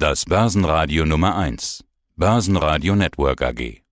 Das 0.00 0.26
Börsenradio 0.26 1.04
Nummer 1.04 1.36
1. 1.36 1.84
Börsenradio 2.14 2.94
Network 2.94 3.42
AG. 3.42 3.82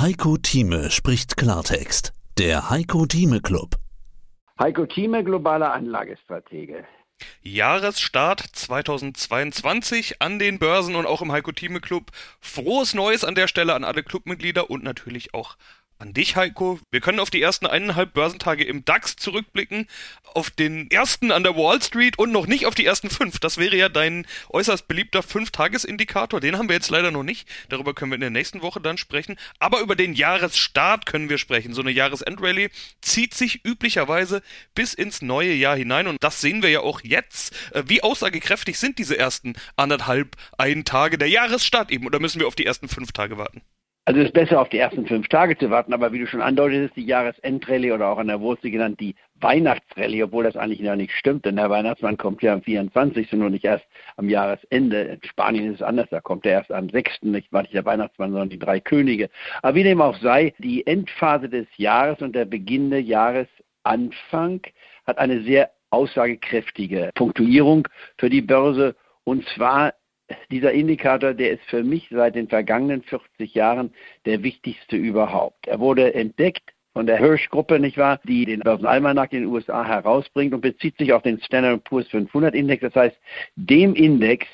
Heiko 0.00 0.36
Thieme 0.38 0.90
spricht 0.90 1.36
Klartext. 1.36 2.12
Der 2.36 2.68
Heiko 2.68 3.06
Thieme 3.06 3.40
Club. 3.40 3.76
Heiko 4.58 4.86
Thieme, 4.86 5.22
globaler 5.22 5.72
Anlagestratege. 5.72 6.84
Jahresstart 7.42 8.40
2022 8.40 10.20
an 10.20 10.40
den 10.40 10.58
Börsen 10.58 10.96
und 10.96 11.06
auch 11.06 11.22
im 11.22 11.30
Heiko 11.30 11.52
Thieme 11.52 11.80
Club. 11.80 12.10
Frohes 12.40 12.94
Neues 12.94 13.22
an 13.22 13.36
der 13.36 13.46
Stelle 13.46 13.74
an 13.74 13.84
alle 13.84 14.02
Clubmitglieder 14.02 14.68
und 14.68 14.82
natürlich 14.82 15.32
auch 15.32 15.56
an 16.00 16.14
dich, 16.14 16.36
Heiko. 16.36 16.80
Wir 16.90 17.00
können 17.00 17.20
auf 17.20 17.30
die 17.30 17.42
ersten 17.42 17.66
eineinhalb 17.66 18.14
Börsentage 18.14 18.64
im 18.64 18.84
DAX 18.84 19.16
zurückblicken, 19.16 19.86
auf 20.24 20.50
den 20.50 20.90
ersten 20.90 21.30
an 21.30 21.42
der 21.42 21.56
Wall 21.56 21.80
Street 21.82 22.18
und 22.18 22.32
noch 22.32 22.46
nicht 22.46 22.66
auf 22.66 22.74
die 22.74 22.86
ersten 22.86 23.10
fünf. 23.10 23.38
Das 23.38 23.58
wäre 23.58 23.76
ja 23.76 23.88
dein 23.88 24.26
äußerst 24.48 24.88
beliebter 24.88 25.22
Fünf-Tages-Indikator. 25.22 26.40
Den 26.40 26.56
haben 26.56 26.68
wir 26.68 26.74
jetzt 26.74 26.90
leider 26.90 27.10
noch 27.10 27.22
nicht. 27.22 27.46
Darüber 27.68 27.92
können 27.92 28.12
wir 28.12 28.14
in 28.14 28.22
der 28.22 28.30
nächsten 28.30 28.62
Woche 28.62 28.80
dann 28.80 28.96
sprechen. 28.96 29.36
Aber 29.58 29.80
über 29.80 29.94
den 29.94 30.14
Jahresstart 30.14 31.04
können 31.04 31.28
wir 31.28 31.38
sprechen. 31.38 31.74
So 31.74 31.82
eine 31.82 31.90
Jahresendrallye 31.90 32.70
zieht 33.02 33.34
sich 33.34 33.64
üblicherweise 33.64 34.42
bis 34.74 34.94
ins 34.94 35.20
neue 35.20 35.52
Jahr 35.52 35.76
hinein 35.76 36.06
und 36.06 36.16
das 36.20 36.40
sehen 36.40 36.62
wir 36.62 36.70
ja 36.70 36.80
auch 36.80 37.02
jetzt. 37.02 37.54
Äh, 37.72 37.84
wie 37.86 38.02
aussagekräftig 38.02 38.78
sind 38.78 38.98
diese 38.98 39.18
ersten 39.18 39.54
anderthalb, 39.76 40.36
ein 40.56 40.84
Tage 40.84 41.18
der 41.18 41.28
Jahresstart 41.28 41.90
eben? 41.90 42.06
Oder 42.06 42.20
müssen 42.20 42.40
wir 42.40 42.46
auf 42.46 42.54
die 42.54 42.66
ersten 42.66 42.88
fünf 42.88 43.12
Tage 43.12 43.36
warten? 43.36 43.62
Also 44.10 44.22
es 44.22 44.26
ist 44.26 44.34
besser, 44.34 44.60
auf 44.60 44.68
die 44.68 44.78
ersten 44.78 45.06
fünf 45.06 45.28
Tage 45.28 45.56
zu 45.56 45.70
warten, 45.70 45.94
aber 45.94 46.12
wie 46.12 46.18
du 46.18 46.26
schon 46.26 46.42
andeutest, 46.42 46.96
die 46.96 47.04
Jahresendrallye 47.04 47.92
oder 47.92 48.08
auch 48.08 48.18
an 48.18 48.26
der 48.26 48.40
Wurzel 48.40 48.72
genannt 48.72 48.98
die 48.98 49.14
Weihnachtsrallye, 49.36 50.24
obwohl 50.24 50.42
das 50.42 50.56
eigentlich 50.56 50.80
noch 50.80 50.96
nicht 50.96 51.12
stimmt, 51.12 51.44
denn 51.44 51.54
der 51.54 51.70
Weihnachtsmann 51.70 52.16
kommt 52.16 52.42
ja 52.42 52.52
am 52.52 52.60
24. 52.60 53.32
und 53.34 53.52
nicht 53.52 53.64
erst 53.64 53.86
am 54.16 54.28
Jahresende. 54.28 55.00
In 55.02 55.20
Spanien 55.22 55.66
ist 55.66 55.76
es 55.76 55.82
anders, 55.82 56.08
da 56.10 56.20
kommt 56.20 56.44
er 56.44 56.54
erst 56.54 56.72
am 56.72 56.88
6., 56.88 57.22
nicht 57.22 57.52
war 57.52 57.62
nicht 57.62 57.72
der 57.72 57.84
Weihnachtsmann, 57.84 58.32
sondern 58.32 58.48
die 58.48 58.58
drei 58.58 58.80
Könige. 58.80 59.30
Aber 59.62 59.76
wie 59.76 59.84
dem 59.84 60.00
auch 60.00 60.16
sei, 60.16 60.54
die 60.58 60.84
Endphase 60.88 61.48
des 61.48 61.68
Jahres 61.76 62.20
und 62.20 62.34
der 62.34 62.46
beginnende 62.46 62.98
Jahresanfang 62.98 64.62
hat 65.06 65.18
eine 65.18 65.42
sehr 65.42 65.70
aussagekräftige 65.90 67.12
Punktuierung 67.14 67.86
für 68.18 68.28
die 68.28 68.42
Börse 68.42 68.96
und 69.22 69.46
zwar 69.54 69.94
dieser 70.50 70.72
Indikator, 70.72 71.34
der 71.34 71.52
ist 71.52 71.64
für 71.64 71.82
mich 71.82 72.08
seit 72.10 72.34
den 72.34 72.48
vergangenen 72.48 73.02
40 73.02 73.54
Jahren 73.54 73.92
der 74.26 74.42
wichtigste 74.42 74.96
überhaupt. 74.96 75.66
Er 75.66 75.80
wurde 75.80 76.14
entdeckt 76.14 76.62
von 76.92 77.06
der 77.06 77.18
Hirsch-Gruppe, 77.18 77.78
nicht 77.78 77.98
wahr, 77.98 78.20
die 78.24 78.44
den 78.44 78.60
Börsenalmanach 78.60 79.30
in 79.30 79.42
den 79.42 79.46
USA 79.46 79.84
herausbringt 79.84 80.52
und 80.52 80.60
bezieht 80.60 80.96
sich 80.98 81.12
auf 81.12 81.22
den 81.22 81.40
Standard 81.40 81.84
Poor's 81.84 82.08
500 82.08 82.54
Index. 82.54 82.82
Das 82.82 82.94
heißt, 82.94 83.16
dem 83.54 83.94
Index, 83.94 84.46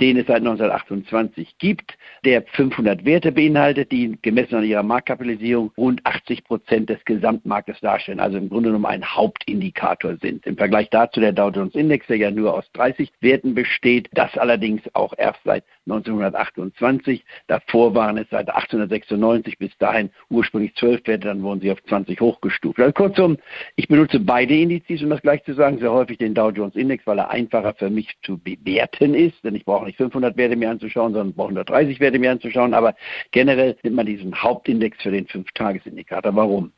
den 0.00 0.16
es 0.16 0.26
seit 0.26 0.38
1928 0.38 1.58
gibt, 1.58 1.96
der 2.24 2.42
500 2.42 3.04
Werte 3.04 3.32
beinhaltet, 3.32 3.92
die 3.92 4.18
gemessen 4.22 4.56
an 4.56 4.64
ihrer 4.64 4.82
Marktkapitalisierung 4.82 5.72
rund 5.76 6.04
80 6.04 6.44
Prozent 6.44 6.90
des 6.90 7.04
Gesamtmarktes 7.04 7.80
darstellen, 7.80 8.20
also 8.20 8.38
im 8.38 8.48
Grunde 8.48 8.70
genommen 8.70 8.86
ein 8.86 9.04
Hauptindikator 9.04 10.16
sind. 10.16 10.46
Im 10.46 10.56
Vergleich 10.56 10.88
dazu 10.90 11.20
der 11.20 11.32
Dow 11.32 11.50
Jones 11.50 11.74
Index, 11.74 12.06
der 12.06 12.16
ja 12.16 12.30
nur 12.30 12.54
aus 12.54 12.70
30 12.72 13.12
Werten 13.20 13.54
besteht, 13.54 14.08
das 14.12 14.36
allerdings 14.36 14.82
auch 14.94 15.12
erst 15.16 15.40
seit 15.44 15.64
1928. 15.90 17.24
Davor 17.46 17.94
waren 17.94 18.16
es 18.18 18.28
seit 18.30 18.48
1896 18.48 19.58
bis 19.58 19.76
dahin 19.78 20.10
ursprünglich 20.28 20.74
12 20.76 21.06
Werte, 21.06 21.26
dann 21.26 21.42
wurden 21.42 21.60
sie 21.60 21.70
auf 21.70 21.82
20 21.84 22.20
hochgestuft. 22.20 22.78
Also 22.78 22.92
kurzum, 22.92 23.36
ich 23.76 23.88
benutze 23.88 24.20
beide 24.20 24.54
Indizes, 24.54 25.02
um 25.02 25.10
das 25.10 25.22
gleich 25.22 25.44
zu 25.44 25.54
sagen, 25.54 25.78
sehr 25.78 25.92
häufig 25.92 26.18
den 26.18 26.34
Dow 26.34 26.50
Jones 26.50 26.76
Index, 26.76 27.06
weil 27.06 27.18
er 27.18 27.30
einfacher 27.30 27.74
für 27.74 27.90
mich 27.90 28.16
zu 28.22 28.38
bewerten 28.38 29.14
ist, 29.14 29.42
denn 29.44 29.54
ich 29.54 29.64
brauche 29.64 29.86
nicht 29.86 29.96
500 29.96 30.36
Werte 30.36 30.56
mir 30.56 30.70
anzuschauen, 30.70 31.12
sondern 31.12 31.34
brauche 31.34 31.48
130 31.48 32.00
Werte 32.00 32.18
mir 32.18 32.30
anzuschauen, 32.30 32.74
aber 32.74 32.94
generell 33.30 33.76
nimmt 33.82 33.96
man 33.96 34.06
diesen 34.06 34.34
Hauptindex 34.42 35.02
für 35.02 35.10
den 35.10 35.26
5-Tages-Indikator. 35.26 36.34
Warum? 36.34 36.72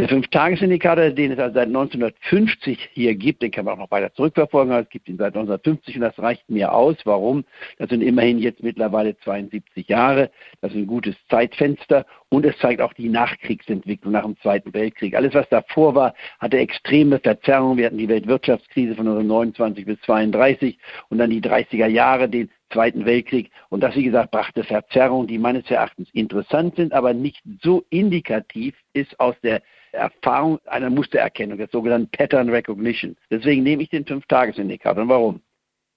Der 0.00 0.08
Fünf-Tages-Indikator, 0.08 1.10
den 1.10 1.32
es 1.32 1.38
also 1.38 1.56
seit 1.56 1.66
1950 1.66 2.88
hier 2.94 3.14
gibt, 3.14 3.42
den 3.42 3.50
kann 3.50 3.66
man 3.66 3.74
auch 3.74 3.80
noch 3.80 3.90
weiter 3.90 4.10
zurückverfolgen, 4.14 4.72
aber 4.72 4.84
es 4.84 4.88
gibt 4.88 5.10
ihn 5.10 5.18
seit 5.18 5.34
1950 5.36 5.96
und 5.96 6.00
das 6.00 6.18
reicht 6.18 6.48
mir 6.48 6.72
aus. 6.72 6.96
Warum? 7.04 7.44
Das 7.76 7.90
sind 7.90 8.00
immerhin 8.00 8.38
jetzt 8.38 8.62
mittlerweile 8.62 9.18
72 9.18 9.88
Jahre. 9.88 10.30
Das 10.62 10.70
ist 10.70 10.78
ein 10.78 10.86
gutes 10.86 11.16
Zeitfenster 11.28 12.06
und 12.30 12.46
es 12.46 12.56
zeigt 12.60 12.80
auch 12.80 12.94
die 12.94 13.10
Nachkriegsentwicklung 13.10 14.14
nach 14.14 14.24
dem 14.24 14.38
Zweiten 14.38 14.72
Weltkrieg. 14.72 15.14
Alles, 15.14 15.34
was 15.34 15.46
davor 15.50 15.94
war, 15.94 16.14
hatte 16.38 16.56
extreme 16.56 17.18
Verzerrungen. 17.18 17.76
Wir 17.76 17.84
hatten 17.84 17.98
die 17.98 18.08
Weltwirtschaftskrise 18.08 18.94
von 18.94 19.06
1929 19.06 19.84
bis 19.84 19.98
1932 19.98 20.78
und 21.10 21.18
dann 21.18 21.28
die 21.28 21.42
30er 21.42 21.88
Jahre, 21.88 22.26
den 22.26 22.48
Zweiten 22.70 23.04
Weltkrieg. 23.04 23.50
Und 23.68 23.82
das, 23.82 23.94
wie 23.96 24.04
gesagt, 24.04 24.30
brachte 24.30 24.64
Verzerrungen, 24.64 25.26
die 25.26 25.38
meines 25.38 25.70
Erachtens 25.70 26.08
interessant 26.12 26.76
sind, 26.76 26.92
aber 26.92 27.12
nicht 27.14 27.42
so 27.62 27.84
indikativ 27.90 28.74
ist 28.92 29.18
aus 29.20 29.34
der 29.42 29.62
Erfahrung 29.92 30.58
einer 30.66 30.90
Mustererkennung, 30.90 31.58
der 31.58 31.68
sogenannten 31.68 32.10
Pattern 32.10 32.48
Recognition. 32.48 33.16
Deswegen 33.30 33.62
nehme 33.62 33.82
ich 33.82 33.90
den 33.90 34.06
Fünf-Tages-Indikator. 34.06 35.02
Und 35.02 35.08
warum? 35.08 35.40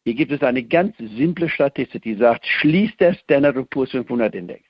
Hier 0.04 0.16
gibt 0.16 0.32
es 0.32 0.42
eine 0.42 0.64
ganz 0.64 0.98
simple 0.98 1.48
Statistik, 1.48 2.02
die 2.02 2.16
sagt, 2.16 2.46
schließt 2.46 3.00
der 3.00 3.14
Standard 3.14 3.70
Poor's 3.70 3.92
500 3.92 4.36
Index 4.36 4.64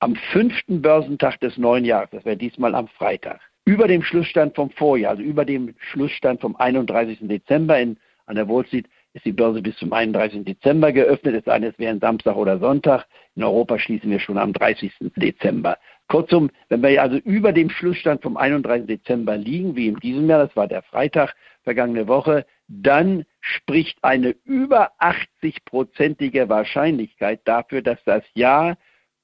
am 0.00 0.14
fünften 0.32 0.82
Börsentag 0.82 1.40
des 1.40 1.56
neuen 1.56 1.84
Jahres, 1.84 2.10
das 2.10 2.24
wäre 2.24 2.36
diesmal 2.36 2.74
am 2.74 2.88
Freitag, 2.88 3.40
über 3.64 3.88
dem 3.88 4.02
Schlussstand 4.02 4.54
vom 4.54 4.70
Vorjahr, 4.70 5.12
also 5.12 5.22
über 5.22 5.44
dem 5.44 5.74
Schlussstand 5.78 6.40
vom 6.40 6.54
31. 6.56 7.18
Dezember 7.22 7.78
in, 7.78 7.96
an 8.26 8.36
der 8.36 8.48
Wall 8.48 8.66
Street, 8.66 8.86
ist 9.16 9.24
die 9.24 9.32
Börse 9.32 9.62
bis 9.62 9.74
zum 9.76 9.92
31. 9.94 10.44
Dezember 10.44 10.92
geöffnet, 10.92 11.34
es 11.36 11.44
sei 11.46 11.58
denn, 11.58 11.70
es 11.70 11.78
wäre 11.78 11.90
ein 11.90 12.00
Samstag 12.00 12.36
oder 12.36 12.58
Sonntag. 12.58 13.06
In 13.34 13.44
Europa 13.44 13.78
schließen 13.78 14.10
wir 14.10 14.20
schon 14.20 14.36
am 14.36 14.52
30. 14.52 14.92
Dezember. 15.16 15.78
Kurzum, 16.08 16.50
wenn 16.68 16.82
wir 16.82 17.00
also 17.00 17.16
über 17.16 17.52
dem 17.52 17.70
Schlussstand 17.70 18.22
vom 18.22 18.36
31. 18.36 18.86
Dezember 18.86 19.38
liegen, 19.38 19.74
wie 19.74 19.88
in 19.88 19.96
diesem 19.96 20.28
Jahr, 20.28 20.46
das 20.46 20.54
war 20.54 20.68
der 20.68 20.82
Freitag 20.82 21.34
vergangene 21.64 22.06
Woche, 22.06 22.44
dann 22.68 23.24
spricht 23.40 23.98
eine 24.02 24.36
über 24.44 24.90
80-prozentige 25.00 26.50
Wahrscheinlichkeit 26.50 27.40
dafür, 27.44 27.80
dass 27.80 27.98
das 28.04 28.22
Jahr 28.34 28.76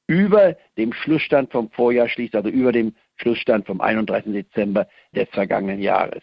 über 0.07 0.57
dem 0.79 0.95
Schlussstand 0.95 1.53
vom 1.53 1.71
Vorjahr 1.71 2.09
schließt, 2.09 2.35
also 2.35 2.49
über 2.49 2.73
dem 2.73 2.95
Schlussstand 3.17 3.67
vom 3.67 3.83
31. 3.83 4.33
Dezember 4.33 4.89
des 5.15 5.29
vergangenen 5.29 5.81
Jahres. 5.81 6.23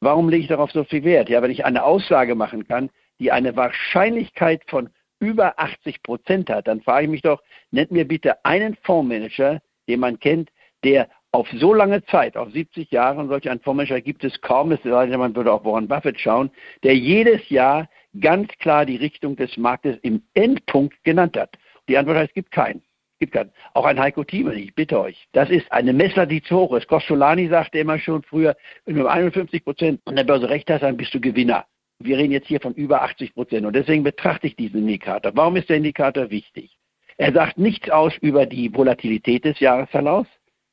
Warum 0.00 0.28
lege 0.28 0.42
ich 0.42 0.48
darauf 0.48 0.70
so 0.70 0.84
viel 0.84 1.02
Wert? 1.04 1.30
Ja, 1.30 1.40
wenn 1.40 1.50
ich 1.50 1.64
eine 1.64 1.82
Aussage 1.82 2.34
machen 2.34 2.68
kann, 2.68 2.90
die 3.20 3.32
eine 3.32 3.56
Wahrscheinlichkeit 3.56 4.62
von 4.66 4.90
über 5.18 5.58
80 5.58 6.02
Prozent 6.02 6.50
hat, 6.50 6.68
dann 6.68 6.82
frage 6.82 7.04
ich 7.04 7.10
mich 7.10 7.22
doch, 7.22 7.42
nennt 7.70 7.90
mir 7.90 8.06
bitte 8.06 8.44
einen 8.44 8.76
Fondsmanager, 8.82 9.60
den 9.88 10.00
man 10.00 10.18
kennt, 10.18 10.50
der 10.84 11.08
auf 11.32 11.48
so 11.52 11.74
lange 11.74 12.04
Zeit, 12.06 12.36
auf 12.36 12.50
70 12.50 12.90
Jahre, 12.90 13.20
und 13.20 13.28
solch 13.28 13.48
einen 13.48 13.60
Fondsmanager 13.60 14.00
gibt 14.00 14.24
es 14.24 14.40
kaum, 14.40 14.72
es 14.72 14.82
sei 14.82 15.06
denn, 15.06 15.18
man 15.18 15.34
würde 15.34 15.52
auch 15.52 15.64
Warren 15.64 15.88
Buffett 15.88 16.20
schauen, 16.20 16.50
der 16.82 16.96
jedes 16.96 17.48
Jahr 17.48 17.88
ganz 18.20 18.48
klar 18.58 18.86
die 18.86 18.96
Richtung 18.96 19.36
des 19.36 19.56
Marktes 19.56 19.96
im 20.02 20.22
Endpunkt 20.34 21.02
genannt 21.04 21.36
hat. 21.36 21.56
Die 21.88 21.98
Antwort 21.98 22.16
heißt, 22.16 22.30
es 22.30 22.34
gibt 22.34 22.50
keinen. 22.50 22.82
Es 23.14 23.18
gibt 23.20 23.32
keinen. 23.32 23.52
Auch 23.74 23.84
ein 23.84 23.98
Heiko 23.98 24.24
Thieme, 24.24 24.54
ich 24.54 24.74
bitte 24.74 25.00
euch. 25.00 25.28
Das 25.32 25.50
ist 25.50 25.70
eine 25.72 25.92
Messlatte, 25.92 26.28
die 26.28 26.42
zu 26.42 26.56
hoch 26.56 26.74
ist. 26.74 26.88
Kostolani 26.88 27.48
sagte 27.48 27.78
immer 27.78 27.98
schon 27.98 28.22
früher, 28.22 28.56
wenn 28.84 28.96
du 28.96 29.02
um 29.02 29.06
51 29.06 29.64
Prozent 29.64 30.00
an 30.04 30.16
der 30.16 30.24
Börse 30.24 30.48
recht 30.48 30.70
hast, 30.70 30.82
dann 30.82 30.96
bist 30.96 31.14
du 31.14 31.20
Gewinner. 31.20 31.66
Wir 31.98 32.18
reden 32.18 32.32
jetzt 32.32 32.48
hier 32.48 32.60
von 32.60 32.74
über 32.74 33.02
80 33.02 33.34
Prozent 33.34 33.66
und 33.66 33.74
deswegen 33.74 34.02
betrachte 34.02 34.46
ich 34.46 34.56
diesen 34.56 34.80
Indikator. 34.80 35.32
Warum 35.34 35.56
ist 35.56 35.68
der 35.68 35.76
Indikator 35.76 36.30
wichtig? 36.30 36.78
Er 37.16 37.32
sagt 37.32 37.56
nichts 37.56 37.88
aus 37.90 38.14
über 38.20 38.44
die 38.44 38.74
Volatilität 38.74 39.44
des 39.44 39.58
Jahresverlaufs. 39.60 40.28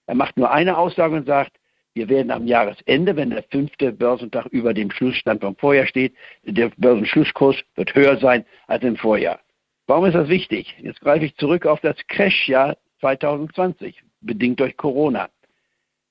Er 0.08 0.16
macht 0.16 0.36
nur 0.36 0.52
eine 0.52 0.78
Aussage 0.78 1.16
und 1.16 1.26
sagt, 1.26 1.54
wir 1.94 2.10
werden 2.10 2.32
am 2.32 2.48
Jahresende, 2.48 3.16
wenn 3.16 3.30
der 3.30 3.44
fünfte 3.44 3.94
Börsentag 3.94 4.48
über 4.48 4.74
dem 4.74 4.92
Schlussstand 4.92 5.42
vom 5.42 5.56
Vorjahr 5.56 5.86
steht, 5.86 6.16
der 6.44 6.72
Börsenschlusskurs 6.78 7.56
wird 7.76 7.94
höher 7.94 8.18
sein 8.18 8.46
als 8.68 8.84
im 8.84 8.98
Vorjahr. 8.98 9.40
Warum 9.86 10.06
ist 10.06 10.16
das 10.16 10.28
wichtig? 10.28 10.76
Jetzt 10.80 11.02
greife 11.02 11.26
ich 11.26 11.36
zurück 11.36 11.66
auf 11.66 11.80
das 11.82 11.96
Crashjahr 12.08 12.78
2020, 13.00 14.02
bedingt 14.22 14.60
durch 14.60 14.76
Corona. 14.76 15.30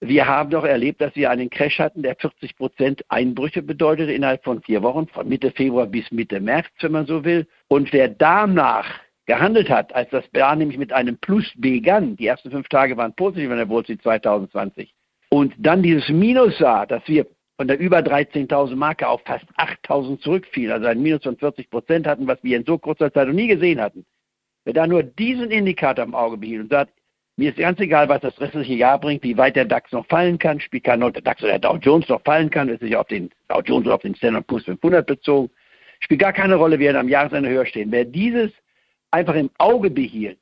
Wir 0.05 0.27
haben 0.27 0.51
doch 0.51 0.65
erlebt, 0.65 1.01
dass 1.01 1.15
wir 1.15 1.31
einen 1.31 1.49
Crash 1.49 1.79
hatten, 1.79 2.03
der 2.03 2.17
40 2.17 2.57
Prozent 2.57 3.05
Einbrüche 3.09 3.63
bedeutete 3.63 4.13
innerhalb 4.13 4.43
von 4.43 4.61
vier 4.61 4.83
Wochen, 4.83 5.07
von 5.07 5.29
Mitte 5.29 5.53
Februar 5.53 5.87
bis 5.87 6.11
Mitte 6.11 6.41
März, 6.41 6.67
wenn 6.81 6.91
man 6.91 7.07
so 7.07 7.25
will. 7.25 7.47
Und 7.69 7.93
wer 7.93 8.09
danach 8.09 8.85
gehandelt 9.27 9.71
hat, 9.71 9.95
als 9.95 10.11
das 10.11 10.25
Jahr 10.35 10.57
nämlich 10.57 10.77
mit 10.77 10.93
einem 10.93 11.19
Plus 11.19 11.53
begann, 11.57 12.17
die 12.17 12.27
ersten 12.27 12.51
fünf 12.51 12.69
Tage 12.69 12.97
waren 12.97 13.15
positiv 13.15 13.49
an 13.53 13.59
der 13.59 13.83
Street 13.83 14.03
2020, 14.03 14.93
und 15.29 15.55
dann 15.57 15.85
dieses 15.85 16.09
Minus 16.09 16.59
sah, 16.59 16.85
dass 16.85 17.07
wir 17.07 17.25
von 17.57 17.69
der 17.69 17.79
über 17.79 17.99
13.000 17.99 18.75
Marke 18.75 19.07
auf 19.07 19.23
fast 19.25 19.47
8.000 19.57 20.19
zurückfielen, 20.19 20.73
also 20.73 20.89
ein 20.89 21.01
Minus 21.01 21.23
von 21.23 21.37
40 21.37 21.71
Prozent 21.71 22.09
hatten, 22.09 22.27
was 22.27 22.43
wir 22.43 22.57
in 22.57 22.65
so 22.65 22.77
kurzer 22.77 23.13
Zeit 23.13 23.29
noch 23.29 23.35
nie 23.35 23.47
gesehen 23.47 23.81
hatten. 23.81 24.05
Wer 24.65 24.75
da 24.75 24.85
nur 24.85 25.05
diesen 25.05 25.53
Indikator 25.53 26.05
im 26.05 26.17
Auge 26.17 26.39
behielt 26.39 26.63
und 26.63 26.71
sagt, 26.71 26.93
mir 27.37 27.51
ist 27.51 27.59
ganz 27.59 27.81
egal, 27.81 28.09
was 28.09 28.21
das 28.21 28.39
restliche 28.41 28.75
Jahr 28.75 29.01
bringt, 29.01 29.23
wie 29.23 29.37
weit 29.37 29.57
der 29.57 29.65
DAX 29.65 29.91
noch 29.93 30.07
fallen 30.07 30.39
kann, 30.39 30.61
spielt 30.61 30.85
keine 30.85 31.05
Rolle, 31.05 31.15
der 31.15 31.23
DAX 31.23 31.43
oder 31.43 31.59
der 31.59 31.71
Dow 31.71 31.77
Jones 31.77 32.09
noch 32.09 32.23
fallen 32.23 32.51
kann, 32.51 32.69
ist 32.69 32.81
sich 32.81 32.95
auf 32.95 33.07
den 33.07 33.31
Dow 33.49 33.61
Jones 33.61 33.87
oder 33.87 33.95
auf 33.95 34.03
den 34.03 34.15
Standard 34.15 34.47
Poor's 34.47 34.65
500 34.65 35.07
bezogen. 35.07 35.51
Spielt 36.01 36.21
gar 36.21 36.33
keine 36.33 36.57
Rolle, 36.57 36.79
wer 36.79 36.99
am 36.99 37.09
Jahresende 37.09 37.49
höher 37.49 37.65
stehen. 37.65 37.91
Wer 37.91 38.05
dieses 38.05 38.51
einfach 39.11 39.35
im 39.35 39.51
Auge 39.59 39.89
behielt, 39.89 40.39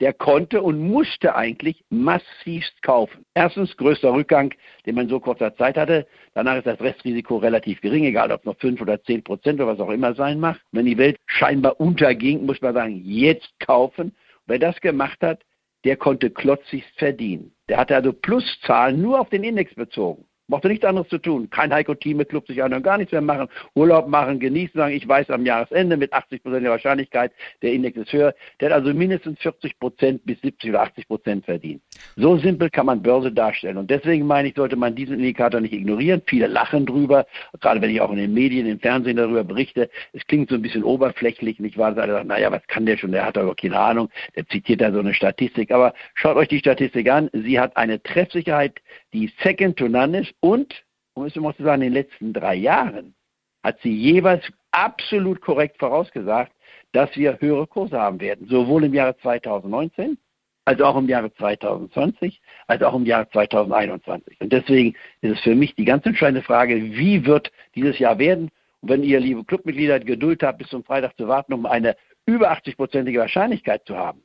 der 0.00 0.12
konnte 0.12 0.60
und 0.60 0.78
musste 0.78 1.36
eigentlich 1.36 1.84
massivst 1.88 2.82
kaufen. 2.82 3.24
Erstens 3.34 3.76
größter 3.76 4.12
Rückgang, 4.12 4.52
den 4.86 4.96
man 4.96 5.04
in 5.04 5.10
so 5.10 5.20
kurzer 5.20 5.54
Zeit 5.54 5.76
hatte. 5.76 6.06
Danach 6.34 6.56
ist 6.56 6.66
das 6.66 6.80
Restrisiko 6.80 7.36
relativ 7.36 7.80
gering, 7.80 8.04
egal 8.04 8.32
ob 8.32 8.40
es 8.40 8.46
noch 8.46 8.58
5 8.58 8.80
oder 8.80 9.02
10 9.02 9.22
Prozent 9.22 9.60
oder 9.60 9.72
was 9.72 9.80
auch 9.80 9.90
immer 9.90 10.14
sein 10.14 10.40
mag. 10.40 10.60
Wenn 10.72 10.86
die 10.86 10.98
Welt 10.98 11.16
scheinbar 11.26 11.78
unterging, 11.78 12.44
muss 12.44 12.60
man 12.60 12.74
sagen, 12.74 13.00
jetzt 13.04 13.48
kaufen. 13.60 14.14
Wer 14.46 14.58
das 14.58 14.80
gemacht 14.80 15.22
hat, 15.22 15.40
der 15.84 15.96
konnte 15.96 16.30
klotzigst 16.30 16.98
verdienen. 16.98 17.52
Der 17.68 17.78
hatte 17.78 17.94
also 17.94 18.12
Pluszahlen 18.12 19.00
nur 19.00 19.20
auf 19.20 19.30
den 19.30 19.44
Index 19.44 19.74
bezogen. 19.74 20.26
Mochte 20.46 20.68
nichts 20.68 20.84
anderes 20.84 21.08
zu 21.08 21.18
tun. 21.18 21.48
Kein 21.48 21.72
Heiko-Team-Club 21.72 22.46
sich 22.46 22.62
an 22.62 22.74
und 22.74 22.82
gar 22.82 22.98
nichts 22.98 23.12
mehr 23.12 23.22
machen. 23.22 23.48
Urlaub 23.74 24.08
machen, 24.08 24.38
genießen, 24.38 24.78
sagen, 24.78 24.94
ich 24.94 25.08
weiß 25.08 25.30
am 25.30 25.46
Jahresende 25.46 25.96
mit 25.96 26.12
80 26.12 26.42
Prozent 26.42 26.64
der 26.64 26.70
Wahrscheinlichkeit, 26.70 27.32
der 27.62 27.72
Index 27.72 27.96
ist 27.96 28.12
höher. 28.12 28.34
Der 28.60 28.68
hat 28.68 28.74
also 28.74 28.92
mindestens 28.92 29.38
40 29.38 29.78
Prozent 29.78 30.24
bis 30.26 30.38
70 30.42 30.70
oder 30.70 30.82
80 30.82 31.08
Prozent 31.08 31.44
verdient. 31.46 31.82
So 32.16 32.36
simpel 32.38 32.70
kann 32.70 32.86
man 32.86 33.02
Börse 33.02 33.32
darstellen. 33.32 33.76
Und 33.76 33.90
deswegen 33.90 34.26
meine 34.26 34.48
ich, 34.48 34.54
sollte 34.54 34.76
man 34.76 34.94
diesen 34.94 35.14
Indikator 35.14 35.60
nicht 35.60 35.72
ignorieren. 35.72 36.22
Viele 36.26 36.46
lachen 36.46 36.86
drüber, 36.86 37.26
gerade 37.60 37.80
wenn 37.80 37.90
ich 37.90 38.00
auch 38.00 38.10
in 38.10 38.18
den 38.18 38.32
Medien, 38.32 38.66
im 38.66 38.80
Fernsehen 38.80 39.16
darüber 39.16 39.44
berichte. 39.44 39.90
Es 40.12 40.26
klingt 40.26 40.48
so 40.48 40.54
ein 40.54 40.62
bisschen 40.62 40.84
oberflächlich, 40.84 41.58
nicht 41.58 41.78
wahr? 41.78 41.96
Alle 41.96 42.12
sagen, 42.12 42.28
naja, 42.28 42.50
was 42.52 42.66
kann 42.66 42.86
der 42.86 42.96
schon? 42.96 43.12
Der 43.12 43.24
hat 43.26 43.36
doch 43.36 43.56
keine 43.56 43.78
Ahnung. 43.78 44.10
Der 44.36 44.46
zitiert 44.48 44.80
da 44.80 44.92
so 44.92 45.00
eine 45.00 45.14
Statistik. 45.14 45.70
Aber 45.70 45.94
schaut 46.14 46.36
euch 46.36 46.48
die 46.48 46.58
Statistik 46.58 47.10
an. 47.10 47.30
Sie 47.32 47.58
hat 47.58 47.76
eine 47.76 48.02
Treffsicherheit, 48.02 48.80
die 49.12 49.32
second 49.42 49.76
to 49.76 49.88
none 49.88 50.20
ist 50.20 50.34
und, 50.40 50.84
um 51.14 51.24
es 51.24 51.34
mal 51.36 51.54
zu 51.54 51.62
sagen, 51.62 51.82
in 51.82 51.92
den 51.92 51.94
letzten 51.94 52.32
drei 52.32 52.54
Jahren 52.54 53.14
hat 53.62 53.78
sie 53.82 53.94
jeweils 53.94 54.44
absolut 54.72 55.40
korrekt 55.40 55.78
vorausgesagt, 55.78 56.52
dass 56.92 57.14
wir 57.16 57.38
höhere 57.40 57.66
Kurse 57.66 57.98
haben 57.98 58.20
werden, 58.20 58.46
sowohl 58.48 58.84
im 58.84 58.94
Jahre 58.94 59.16
2019 59.18 60.18
als 60.64 60.80
auch 60.80 60.96
im 60.96 61.08
Jahre 61.08 61.32
2020, 61.34 62.40
als 62.66 62.82
auch 62.82 62.94
im 62.94 63.04
Jahre 63.04 63.28
2021. 63.30 64.40
Und 64.40 64.52
deswegen 64.52 64.94
ist 65.20 65.32
es 65.32 65.40
für 65.40 65.54
mich 65.54 65.74
die 65.74 65.84
ganz 65.84 66.06
entscheidende 66.06 66.42
Frage, 66.42 66.76
wie 66.76 67.26
wird 67.26 67.52
dieses 67.74 67.98
Jahr 67.98 68.18
werden? 68.18 68.50
Und 68.80 68.88
wenn 68.88 69.02
ihr, 69.02 69.20
liebe 69.20 69.44
Clubmitglieder, 69.44 70.00
Geduld 70.00 70.42
habt, 70.42 70.58
bis 70.58 70.68
zum 70.68 70.84
Freitag 70.84 71.16
zu 71.16 71.28
warten, 71.28 71.52
um 71.52 71.66
eine 71.66 71.96
über 72.26 72.52
80-prozentige 72.52 73.18
Wahrscheinlichkeit 73.18 73.86
zu 73.86 73.96
haben, 73.96 74.22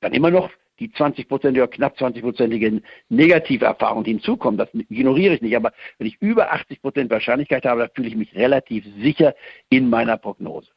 dann 0.00 0.12
immer 0.12 0.30
noch 0.30 0.50
die 0.78 0.88
20-prozentige 0.88 1.62
oder 1.62 1.68
knapp 1.68 1.96
20-prozentige 1.96 2.82
Negativerfahrung, 3.08 4.04
die 4.04 4.12
hinzukommen, 4.12 4.58
das 4.58 4.68
ignoriere 4.74 5.34
ich 5.34 5.42
nicht. 5.42 5.54
Aber 5.54 5.72
wenn 5.98 6.06
ich 6.06 6.16
über 6.20 6.52
80 6.52 6.82
Prozent 6.82 7.10
Wahrscheinlichkeit 7.10 7.64
habe, 7.64 7.82
dann 7.82 7.90
fühle 7.94 8.08
ich 8.08 8.16
mich 8.16 8.34
relativ 8.34 8.84
sicher 9.00 9.34
in 9.68 9.88
meiner 9.88 10.16
Prognose. 10.16 10.68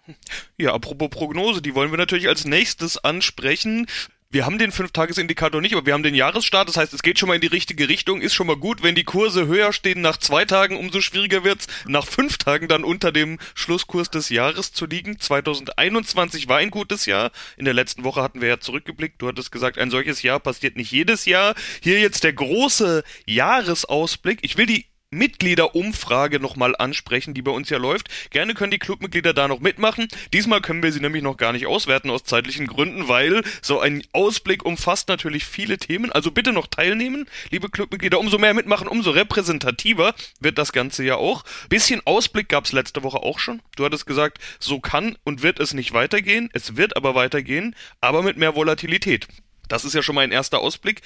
Ja, 0.57 0.73
apropos 0.73 1.09
Prognose, 1.09 1.61
die 1.61 1.75
wollen 1.75 1.91
wir 1.91 1.97
natürlich 1.97 2.27
als 2.27 2.45
nächstes 2.45 3.03
ansprechen. 3.03 3.87
Wir 4.35 4.45
haben 4.45 4.57
den 4.57 4.73
Fünf-Tages-Indikator 4.73 5.61
nicht, 5.61 5.75
aber 5.75 5.85
wir 5.85 5.93
haben 5.93 6.03
den 6.03 6.13
Jahresstart. 6.13 6.67
Das 6.67 6.75
heißt, 6.75 6.93
es 6.93 7.03
geht 7.03 7.17
schon 7.17 7.29
mal 7.29 7.35
in 7.35 7.41
die 7.41 7.47
richtige 7.47 7.87
Richtung. 7.87 8.19
Ist 8.19 8.33
schon 8.33 8.47
mal 8.47 8.57
gut. 8.57 8.83
Wenn 8.83 8.93
die 8.93 9.05
Kurse 9.05 9.47
höher 9.47 9.71
stehen 9.71 10.01
nach 10.01 10.17
zwei 10.17 10.43
Tagen, 10.43 10.75
umso 10.75 10.99
schwieriger 10.99 11.45
wird's. 11.45 11.67
Nach 11.87 12.05
fünf 12.05 12.37
Tagen 12.37 12.67
dann 12.67 12.83
unter 12.83 13.13
dem 13.13 13.39
Schlusskurs 13.53 14.09
des 14.09 14.27
Jahres 14.27 14.73
zu 14.73 14.87
liegen. 14.87 15.21
2021 15.21 16.49
war 16.49 16.57
ein 16.57 16.69
gutes 16.69 17.05
Jahr. 17.05 17.31
In 17.55 17.63
der 17.63 17.73
letzten 17.73 18.03
Woche 18.03 18.21
hatten 18.21 18.41
wir 18.41 18.49
ja 18.49 18.59
zurückgeblickt. 18.59 19.21
Du 19.21 19.29
hattest 19.29 19.53
gesagt, 19.53 19.77
ein 19.77 19.89
solches 19.89 20.21
Jahr 20.21 20.41
passiert 20.41 20.75
nicht 20.75 20.91
jedes 20.91 21.23
Jahr. 21.23 21.55
Hier 21.79 22.01
jetzt 22.01 22.25
der 22.25 22.33
große 22.33 23.05
Jahresausblick. 23.25 24.39
Ich 24.41 24.57
will 24.57 24.65
die 24.65 24.85
Mitgliederumfrage 25.15 26.39
nochmal 26.39 26.75
ansprechen, 26.77 27.33
die 27.33 27.41
bei 27.41 27.51
uns 27.51 27.69
ja 27.69 27.77
läuft. 27.77 28.09
Gerne 28.29 28.53
können 28.53 28.71
die 28.71 28.79
Clubmitglieder 28.79 29.33
da 29.33 29.47
noch 29.47 29.59
mitmachen. 29.59 30.07
Diesmal 30.33 30.61
können 30.61 30.83
wir 30.83 30.91
sie 30.91 30.99
nämlich 30.99 31.23
noch 31.23 31.37
gar 31.37 31.53
nicht 31.53 31.67
auswerten 31.67 32.09
aus 32.09 32.23
zeitlichen 32.23 32.67
Gründen, 32.67 33.07
weil 33.07 33.43
so 33.61 33.79
ein 33.79 34.03
Ausblick 34.13 34.65
umfasst 34.65 35.07
natürlich 35.07 35.45
viele 35.45 35.77
Themen. 35.77 36.11
Also 36.11 36.31
bitte 36.31 36.53
noch 36.53 36.67
teilnehmen, 36.67 37.25
liebe 37.49 37.69
Clubmitglieder. 37.69 38.19
Umso 38.19 38.37
mehr 38.37 38.53
mitmachen, 38.53 38.87
umso 38.87 39.11
repräsentativer 39.11 40.13
wird 40.39 40.57
das 40.57 40.71
Ganze 40.71 41.03
ja 41.03 41.15
auch. 41.15 41.43
Bisschen 41.69 42.01
Ausblick 42.05 42.49
gab 42.49 42.65
es 42.65 42.71
letzte 42.71 43.03
Woche 43.03 43.17
auch 43.17 43.39
schon. 43.39 43.61
Du 43.75 43.85
hattest 43.85 44.05
gesagt, 44.05 44.39
so 44.59 44.79
kann 44.79 45.17
und 45.23 45.41
wird 45.41 45.59
es 45.59 45.73
nicht 45.73 45.93
weitergehen. 45.93 46.49
Es 46.53 46.75
wird 46.75 46.95
aber 46.95 47.15
weitergehen, 47.15 47.75
aber 48.01 48.21
mit 48.21 48.37
mehr 48.37 48.55
Volatilität. 48.55 49.27
Das 49.67 49.85
ist 49.85 49.93
ja 49.93 50.03
schon 50.03 50.15
mal 50.15 50.21
ein 50.21 50.31
erster 50.31 50.59
Ausblick. 50.59 51.01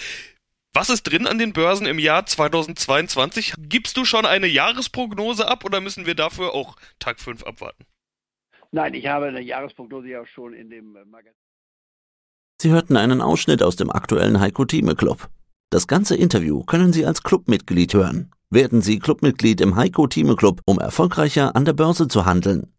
Was 0.74 0.90
ist 0.90 1.04
drin 1.04 1.26
an 1.26 1.40
den 1.40 1.54
Börsen 1.54 1.88
im 1.88 1.98
Jahr 1.98 2.26
2022? 2.26 3.54
Gibst 3.58 3.98
du 3.98 4.06
schon 4.06 4.26
eine 4.26 4.48
Jahresprognose 4.48 5.48
ab 5.48 5.66
oder 5.66 5.82
müssen 5.82 6.06
wir 6.06 6.16
dafür 6.16 6.54
auch 6.54 6.76
Tag 7.00 7.20
5 7.20 7.44
abwarten? 7.44 7.86
Nein, 8.72 8.94
ich 8.94 9.08
habe 9.08 9.28
eine 9.28 9.42
Jahresprognose 9.42 10.10
ja 10.10 10.26
schon 10.28 10.54
in 10.54 10.70
dem 10.70 10.96
äh, 10.96 11.06
Magazin. 11.06 11.42
Sie 12.62 12.70
hörten 12.70 12.98
einen 12.98 13.22
Ausschnitt 13.22 13.64
aus 13.64 13.78
dem 13.78 13.90
aktuellen 13.90 14.40
Heiko 14.40 14.66
Thieme 14.66 14.96
Club. 14.96 15.30
Das 15.72 15.88
ganze 15.88 16.16
Interview 16.16 16.64
können 16.64 16.94
Sie 16.94 17.06
als 17.06 17.24
Clubmitglied 17.24 17.94
hören. 17.94 18.32
Werden 18.50 18.82
Sie 18.82 19.00
Clubmitglied 19.00 19.62
im 19.62 19.76
Heiko 19.76 20.08
Thieme 20.08 20.36
Club, 20.36 20.62
um 20.66 20.80
erfolgreicher 20.80 21.56
an 21.56 21.66
der 21.66 21.74
Börse 21.74 22.08
zu 22.08 22.26
handeln. 22.26 22.74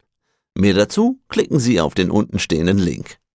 Mehr 0.54 0.74
dazu 0.74 1.20
klicken 1.28 1.58
Sie 1.58 1.80
auf 1.80 1.94
den 1.94 2.10
untenstehenden 2.10 2.78
Link. 2.78 3.20